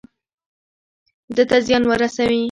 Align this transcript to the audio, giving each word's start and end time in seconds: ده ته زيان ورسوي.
ده 1.35 1.43
ته 1.49 1.57
زيان 1.65 1.83
ورسوي. 1.87 2.39